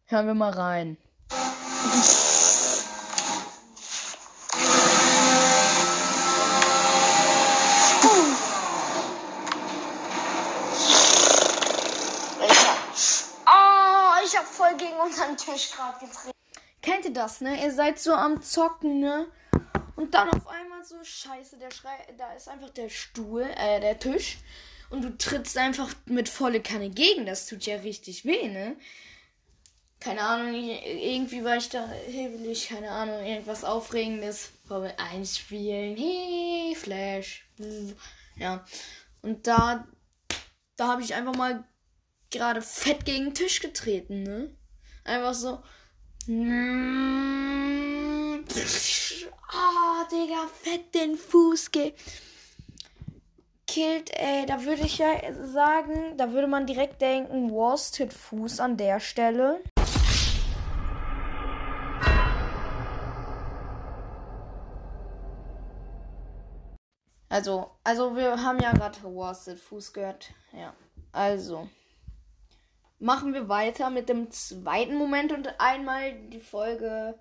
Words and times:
Hören 0.05 0.27
wir 0.27 0.35
mal 0.35 0.51
rein. 0.51 0.97
Oh, 13.49 14.25
ich 14.25 14.37
hab 14.37 14.45
voll 14.45 14.75
gegen 14.77 14.99
unseren 14.99 15.37
Tisch 15.37 15.71
gerade 15.71 15.86
getreten. 15.86 15.86
Kennt 16.81 17.05
ihr 17.05 17.13
das, 17.13 17.41
ne? 17.41 17.61
Ihr 17.63 17.71
seid 17.71 17.99
so 17.99 18.13
am 18.13 18.41
Zocken, 18.41 18.99
ne? 18.99 19.27
Und 19.95 20.13
dann 20.13 20.29
auf 20.29 20.47
einmal 20.47 20.83
so, 20.83 21.03
scheiße, 21.03 21.57
der 21.57 21.71
Schrei, 21.71 21.97
da 22.17 22.33
ist 22.33 22.47
einfach 22.47 22.69
der 22.69 22.89
Stuhl, 22.89 23.41
äh, 23.41 23.79
der 23.79 23.99
Tisch. 23.99 24.37
Und 24.89 25.03
du 25.03 25.17
trittst 25.17 25.57
einfach 25.57 25.93
mit 26.05 26.29
volle 26.29 26.61
Kanne 26.61 26.89
gegen. 26.89 27.25
Das 27.25 27.45
tut 27.45 27.65
ja 27.65 27.77
richtig 27.77 28.23
weh, 28.25 28.47
ne? 28.47 28.77
Keine 29.99 30.21
Ahnung, 30.21 30.53
irgendwie 30.53 31.43
war 31.43 31.57
ich 31.57 31.69
da 31.69 31.87
hebelig, 32.07 32.69
keine 32.69 32.91
Ahnung, 32.91 33.25
irgendwas 33.25 33.63
Aufregendes. 33.63 34.51
Formel 34.67 34.93
1 34.97 35.37
spielen, 35.37 35.97
hey, 35.97 36.75
Flash. 36.75 37.49
Ja. 38.35 38.63
Und 39.21 39.47
da, 39.47 39.87
da 40.75 40.87
habe 40.87 41.01
ich 41.01 41.15
einfach 41.15 41.35
mal 41.35 41.63
gerade 42.29 42.61
fett 42.61 43.05
gegen 43.05 43.25
den 43.25 43.33
Tisch 43.33 43.59
getreten, 43.59 44.23
ne? 44.23 44.55
Einfach 45.03 45.33
so. 45.33 45.63
Ah, 46.29 46.33
oh, 49.53 50.03
Digga, 50.11 50.45
fett 50.61 50.93
den 50.93 51.15
Fuß 51.15 51.71
ge 51.71 51.93
killt, 53.65 54.09
ey. 54.13 54.45
Da 54.45 54.65
würde 54.65 54.81
ich 54.81 54.97
ja 54.97 55.07
sagen, 55.45 56.17
da 56.17 56.33
würde 56.33 56.47
man 56.47 56.65
direkt 56.65 57.01
denken, 57.01 57.49
Worsted 57.51 58.11
Fuß 58.11 58.59
an 58.59 58.75
der 58.75 58.99
Stelle. 58.99 59.61
Also, 67.29 67.71
also 67.85 68.17
wir 68.17 68.43
haben 68.43 68.59
ja 68.59 68.73
gerade 68.73 69.01
Worsted 69.03 69.59
Fuß 69.59 69.93
gehört. 69.93 70.31
Ja, 70.51 70.73
also 71.13 71.69
machen 72.99 73.33
wir 73.33 73.47
weiter 73.49 73.89
mit 73.89 74.09
dem 74.09 74.31
zweiten 74.31 74.95
Moment 74.95 75.31
und 75.31 75.59
einmal 75.59 76.13
die 76.13 76.39
Folge 76.39 77.17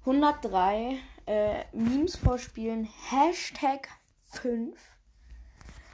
103 0.00 0.98
äh, 1.26 1.64
Memes 1.72 2.16
vorspielen. 2.16 2.88
Hashtag 3.10 3.88
5. 4.24 4.78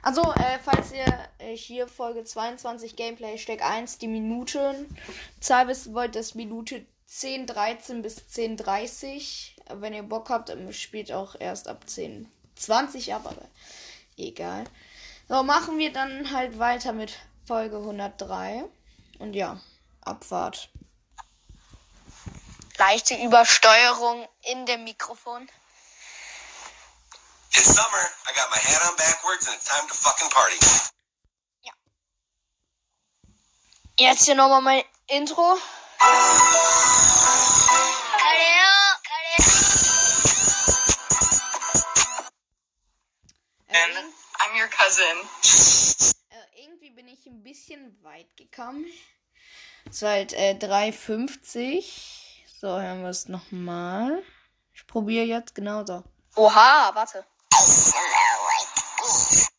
Also, 0.01 0.21
äh, 0.21 0.59
falls 0.63 0.93
ihr 0.93 1.05
äh, 1.39 1.55
hier 1.55 1.87
Folge 1.87 2.23
22 2.23 2.95
Gameplay 2.95 3.31
Hashtag 3.31 3.61
1 3.61 3.97
die 3.97 4.07
Minutenzahl 4.07 5.67
wissen 5.67 5.93
wollt, 5.93 6.15
das 6.15 6.35
Minute 6.35 6.85
10, 7.05 7.45
13 7.45 8.01
bis 8.01 8.27
10, 8.27 8.57
30. 8.57 9.55
Wenn 9.73 9.93
ihr 9.93 10.03
Bock 10.03 10.29
habt, 10.29 10.55
spielt 10.73 11.11
auch 11.11 11.35
erst 11.39 11.67
ab 11.67 11.89
10, 11.89 12.29
20 12.55 13.13
ab, 13.13 13.23
aber 13.25 13.49
egal. 14.15 14.63
So, 15.27 15.43
machen 15.43 15.77
wir 15.77 15.91
dann 15.91 16.31
halt 16.31 16.57
weiter 16.57 16.93
mit 16.93 17.17
Folge 17.47 17.77
103. 17.77 18.65
Und 19.19 19.33
ja, 19.33 19.59
Abfahrt. 20.01 20.69
Leichte 22.77 23.15
Übersteuerung 23.15 24.27
in 24.43 24.65
dem 24.65 24.83
Mikrofon. 24.83 25.49
It's 27.55 27.73
summer. 27.73 28.05
I 28.29 28.33
got 28.35 28.51
my 28.51 28.57
hat 28.57 28.81
on 28.87 28.95
backwards 28.97 29.47
and 29.47 29.55
it's 29.55 29.65
time 29.65 29.87
to 29.87 29.95
fucking 29.95 30.29
party. 30.29 30.57
Ja. 31.63 31.73
Jetzt 33.97 34.25
hier 34.25 34.35
nochmal 34.35 34.61
mein 34.61 34.83
Intro. 35.07 35.57
And 43.69 44.13
I'm 44.39 44.55
your 44.55 44.67
cousin. 44.67 45.17
Äh, 46.29 46.61
irgendwie 46.63 46.91
bin 46.91 47.07
ich 47.07 47.25
ein 47.25 47.41
bisschen 47.57 47.97
weit 48.03 48.37
gekommen. 48.37 48.85
Seit 49.89 50.33
äh, 50.33 50.55
3,50. 50.59 51.83
So, 52.59 52.67
hören 52.67 53.01
wir 53.01 53.09
es 53.09 53.27
nochmal. 53.27 54.21
Ich 54.73 54.85
probiere 54.85 55.25
jetzt 55.25 55.55
genauso. 55.55 56.03
Oha, 56.35 56.91
warte. 56.93 57.25
I 57.53 57.65
smell 57.65 58.01
like 58.47 58.75
beef. 58.97 59.49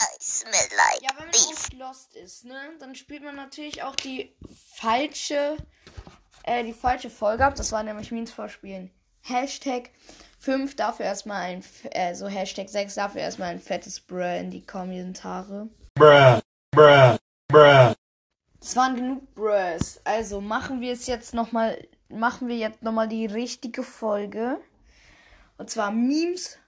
I 0.00 0.16
smell 0.20 0.68
like 0.76 1.02
Ja, 1.02 1.10
wenn 1.18 1.28
man 1.28 1.48
nicht 1.48 1.72
lost 1.74 2.14
ist, 2.14 2.44
ne, 2.44 2.56
dann 2.78 2.94
spielt 2.94 3.22
man 3.22 3.36
natürlich 3.36 3.82
auch 3.82 3.96
die 3.96 4.34
falsche, 4.74 5.56
äh, 6.44 6.64
die 6.64 6.72
falsche 6.72 7.10
Folge 7.10 7.44
ab. 7.44 7.54
Das 7.56 7.72
war 7.72 7.82
nämlich 7.82 8.12
Means 8.12 8.32
vorspielen. 8.32 8.90
Hashtag 9.22 9.90
5 10.38 10.76
dafür 10.76 11.04
erstmal 11.04 11.42
ein, 11.42 11.64
äh, 11.90 12.14
so 12.14 12.28
Hashtag 12.28 12.70
6 12.70 12.94
dafür 12.94 13.20
erstmal 13.20 13.50
ein 13.50 13.60
fettes 13.60 14.00
Bruh 14.00 14.38
in 14.38 14.50
die 14.50 14.64
Kommentare. 14.64 15.68
bruh, 15.96 16.40
bruh, 16.70 17.16
bruh. 17.56 17.94
Das 18.60 18.76
waren 18.76 18.96
genug 18.96 19.34
Bruhs. 19.34 20.00
Also 20.04 20.40
machen 20.40 20.80
wir 20.80 20.92
es 20.92 21.06
jetzt 21.06 21.34
nochmal, 21.34 21.86
machen 22.08 22.48
wir 22.48 22.56
jetzt 22.56 22.82
nochmal 22.82 23.08
die 23.08 23.26
richtige 23.26 23.82
Folge. 23.82 24.58
Und 25.56 25.70
zwar 25.70 25.90
Memes 25.90 26.58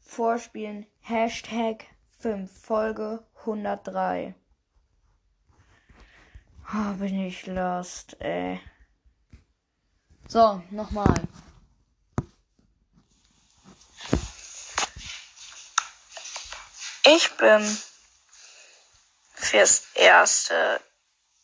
vorspielen. 0.00 0.86
Hashtag 1.00 1.86
5. 2.20 2.50
Folge 2.60 3.24
103. 3.40 4.34
Ah, 6.66 6.92
bin 6.92 7.20
ich 7.20 7.46
lost, 7.46 8.20
ey. 8.20 8.60
So, 10.28 10.62
nochmal. 10.70 11.14
Ich 17.04 17.36
bin 17.36 17.76
fürs 19.52 19.82
Erste 19.94 20.80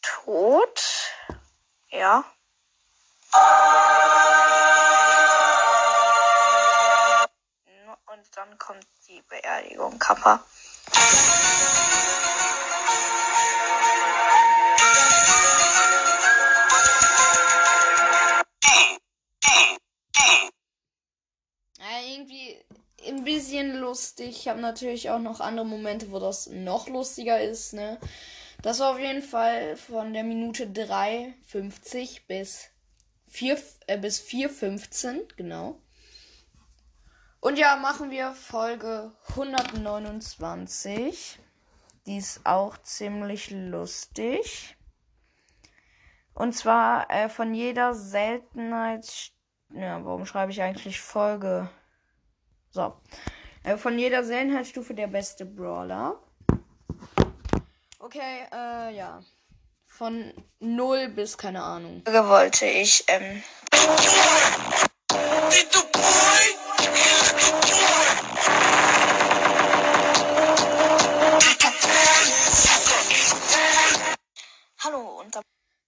tot. 0.01 0.81
Ja. 1.91 2.25
Und 8.07 8.27
dann 8.35 8.59
kommt 8.59 8.87
die 9.07 9.21
Beerdigung, 9.29 9.99
Kappa. 9.99 10.43
Bisschen 23.29 23.77
lustig. 23.77 24.31
Ich 24.31 24.49
habe 24.49 24.61
natürlich 24.61 25.11
auch 25.11 25.19
noch 25.19 25.41
andere 25.41 25.67
Momente, 25.67 26.11
wo 26.11 26.19
das 26.19 26.47
noch 26.47 26.89
lustiger 26.89 27.39
ist, 27.41 27.75
ne? 27.75 27.99
Das 28.63 28.81
war 28.81 28.93
auf 28.93 28.99
jeden 28.99 29.23
Fall 29.23 29.77
von 29.77 30.15
der 30.15 30.25
Minute 30.25 30.67
3,50 30.67 32.23
bis 32.27 32.71
4, 33.29 33.59
äh, 33.87 33.99
bis 33.99 34.21
4,15, 34.21 35.37
genau. 35.37 35.79
Und 37.41 37.59
ja, 37.59 37.77
machen 37.77 38.11
wir 38.11 38.33
Folge 38.33 39.13
129. 39.29 41.39
Die 42.07 42.17
ist 42.17 42.41
auch 42.45 42.79
ziemlich 42.79 43.51
lustig. 43.51 44.77
Und 46.33 46.55
zwar 46.55 47.11
äh, 47.11 47.29
von 47.29 47.53
jeder 47.53 47.95
Seltenheitsstufe 47.95 49.35
Ja, 49.75 50.03
warum 50.05 50.25
schreibe 50.25 50.51
ich 50.51 50.63
eigentlich 50.63 51.01
Folge? 51.01 51.69
So. 52.79 52.95
Äh, 53.65 53.77
von 53.77 53.99
jeder 53.99 54.23
Seltenheitsstufe 54.23 54.95
der 54.95 55.09
beste 55.09 55.45
Brawler. 55.45 56.23
Okay, 57.99 58.47
äh, 58.53 58.95
ja. 58.95 59.21
Von 59.89 60.33
0 60.61 61.09
bis 61.09 61.37
keine 61.37 61.61
Ahnung. 61.61 62.05
Wollte 62.07 62.67
ich, 62.67 63.03
ähm, 63.09 63.43
Hallo 74.85 75.21
und 75.21 75.35
da 75.35 75.41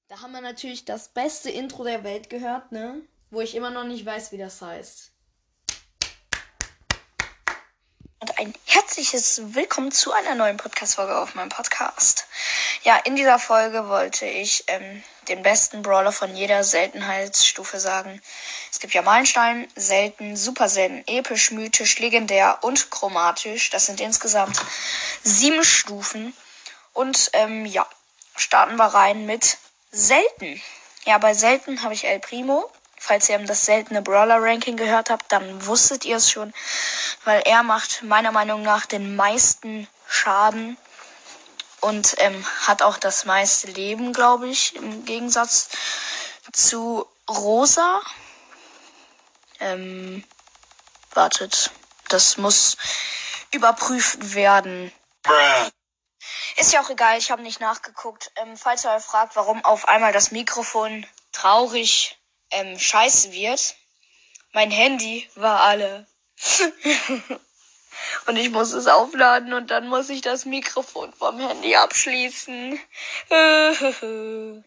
Da 0.08 0.22
haben 0.22 0.32
wir 0.32 0.40
natürlich 0.40 0.84
das 0.84 1.10
beste 1.10 1.50
Intro 1.50 1.84
der 1.84 2.02
Welt 2.02 2.30
gehört, 2.30 2.72
ne? 2.72 3.00
Wo 3.30 3.40
ich 3.40 3.54
immer 3.54 3.70
noch 3.70 3.84
nicht 3.84 4.04
weiß, 4.04 4.32
wie 4.32 4.38
das 4.38 4.60
heißt. 4.60 5.12
Und 8.20 8.38
ein 8.38 8.52
herzliches 8.66 9.40
Willkommen 9.54 9.92
zu 9.92 10.12
einer 10.12 10.34
neuen 10.34 10.58
Podcast-Folge 10.58 11.16
auf 11.16 11.34
meinem 11.34 11.48
Podcast. 11.48 12.26
Ja, 12.82 12.96
in 12.98 13.16
dieser 13.16 13.38
Folge 13.38 13.88
wollte 13.88 14.26
ich 14.26 14.64
ähm, 14.66 15.02
den 15.28 15.42
besten 15.42 15.80
Brawler 15.80 16.12
von 16.12 16.36
jeder 16.36 16.62
Seltenheitsstufe 16.62 17.80
sagen. 17.80 18.20
Es 18.70 18.78
gibt 18.78 18.92
ja 18.92 19.00
Meilenstein, 19.00 19.66
selten, 19.74 20.36
super 20.36 20.68
selten, 20.68 21.02
episch, 21.06 21.50
mythisch, 21.50 21.98
legendär 21.98 22.58
und 22.60 22.90
chromatisch. 22.90 23.70
Das 23.70 23.86
sind 23.86 24.02
insgesamt 24.02 24.60
sieben 25.22 25.64
Stufen. 25.64 26.34
Und 26.92 27.30
ähm, 27.32 27.64
ja, 27.64 27.86
starten 28.36 28.76
wir 28.76 28.86
rein 28.86 29.24
mit 29.24 29.56
selten. 29.92 30.60
Ja, 31.06 31.16
bei 31.16 31.32
selten 31.32 31.82
habe 31.82 31.94
ich 31.94 32.04
El 32.04 32.20
Primo. 32.20 32.70
Falls 33.02 33.30
ihr 33.30 33.38
das 33.38 33.64
seltene 33.64 34.02
Brawler-Ranking 34.02 34.76
gehört 34.76 35.08
habt, 35.08 35.32
dann 35.32 35.66
wusstet 35.66 36.04
ihr 36.04 36.18
es 36.18 36.30
schon, 36.30 36.52
weil 37.24 37.40
er 37.46 37.62
macht 37.62 38.02
meiner 38.02 38.30
Meinung 38.30 38.60
nach 38.60 38.84
den 38.84 39.16
meisten 39.16 39.88
Schaden 40.06 40.76
und 41.80 42.14
ähm, 42.18 42.44
hat 42.66 42.82
auch 42.82 42.98
das 42.98 43.24
meiste 43.24 43.68
Leben, 43.68 44.12
glaube 44.12 44.48
ich, 44.48 44.76
im 44.76 45.06
Gegensatz 45.06 45.70
zu 46.52 47.06
Rosa. 47.26 48.02
Ähm, 49.60 50.22
wartet, 51.14 51.70
das 52.10 52.36
muss 52.36 52.76
überprüft 53.50 54.34
werden. 54.34 54.92
bruh, 55.22 55.70
Ist 56.56 56.74
ja 56.74 56.82
auch 56.82 56.90
egal, 56.90 57.16
ich 57.16 57.30
habe 57.30 57.40
nicht 57.40 57.60
nachgeguckt. 57.60 58.30
Ähm, 58.36 58.58
falls 58.58 58.84
ihr 58.84 58.94
euch 58.94 59.02
fragt, 59.02 59.36
warum 59.36 59.64
auf 59.64 59.88
einmal 59.88 60.12
das 60.12 60.32
Mikrofon 60.32 61.06
traurig 61.32 62.19
ähm, 62.50 62.78
scheiße 62.78 63.32
wird, 63.32 63.74
mein 64.52 64.70
Handy 64.70 65.28
war 65.34 65.60
alle. 65.60 66.06
und 68.26 68.36
ich 68.36 68.50
muss 68.50 68.72
es 68.72 68.86
aufladen 68.86 69.52
und 69.52 69.70
dann 69.70 69.88
muss 69.88 70.08
ich 70.08 70.20
das 70.22 70.44
Mikrofon 70.44 71.12
vom 71.12 71.38
Handy 71.38 71.76
abschließen. 71.76 72.78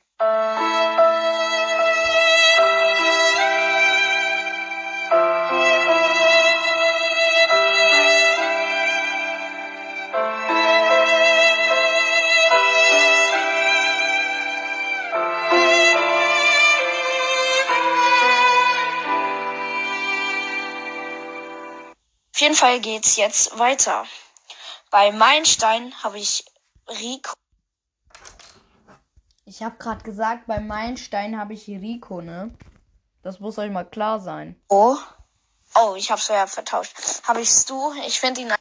jeden 22.43 22.55
Fall 22.55 22.81
geht's 22.81 23.15
jetzt 23.15 23.57
weiter. 23.57 24.03
Bei 24.91 25.13
Meilenstein 25.13 25.93
habe 26.03 26.17
ich 26.17 26.43
Rico. 26.89 27.31
Ich 29.45 29.63
habe 29.63 29.77
gerade 29.77 30.03
gesagt, 30.03 30.45
bei 30.45 30.59
Meilenstein 30.59 31.39
habe 31.39 31.53
ich 31.53 31.69
Rico, 31.69 32.19
ne? 32.19 32.53
Das 33.21 33.39
muss 33.39 33.57
euch 33.57 33.71
mal 33.71 33.85
klar 33.85 34.19
sein. 34.19 34.61
Oh, 34.67 34.97
ich 35.95 36.11
hab's 36.11 36.27
ja 36.27 36.45
vertauscht. 36.45 36.93
Habe 37.25 37.39
ich 37.39 37.47
Stu. 37.47 37.93
Ich 38.05 38.19
finde 38.19 38.41
ihn 38.41 38.53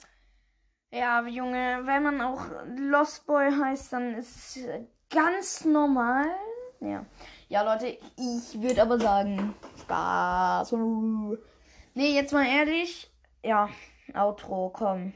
Ja, 0.93 1.26
Junge, 1.26 1.81
wenn 1.85 2.05
man 2.05 2.20
auch 2.20 2.46
Lost 2.76 3.26
Boy 3.26 3.50
heißt, 3.50 3.93
dann 3.93 4.14
ist 4.14 4.58
es 4.58 4.69
ganz 5.11 5.64
normal. 5.64 6.31
Ja. 6.78 7.05
Ja, 7.49 7.62
Leute, 7.62 7.99
ich 8.17 8.62
würde 8.62 8.81
aber 8.81 9.00
sagen, 9.00 9.56
Spaß. 9.81 10.73
Nee, 11.94 12.14
jetzt 12.14 12.32
mal 12.32 12.46
ehrlich. 12.46 13.12
Ja, 13.44 13.69
Outro, 14.15 14.71
komm. 14.71 15.12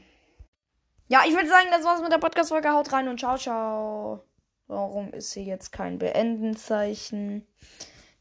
Ja, 1.07 1.21
ich 1.25 1.33
würde 1.33 1.47
sagen, 1.47 1.67
das 1.71 1.85
war's 1.85 2.01
mit 2.01 2.11
der 2.11 2.17
Podcast-Folge. 2.17 2.69
Haut 2.71 2.91
rein 2.91 3.07
und 3.07 3.19
ciao, 3.19 3.37
ciao. 3.37 4.23
Warum 4.67 5.13
ist 5.13 5.33
hier 5.33 5.43
jetzt 5.43 5.71
kein 5.71 5.97
Beendenzeichen? 5.97 7.47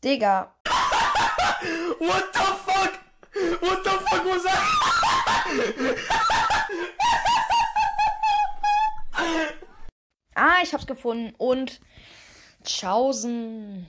Digga. 0.04 0.54
What 1.98 2.24
the 2.32 2.38
fuck? 2.38 2.92
What 3.60 3.84
the 3.84 3.90
fuck 3.90 4.24
was 4.24 4.44
that? 4.44 4.62
Ah, 10.38 10.58
ich 10.62 10.74
hab's 10.74 10.86
gefunden. 10.86 11.34
Und 11.38 11.80
Tschaußen. 12.62 13.84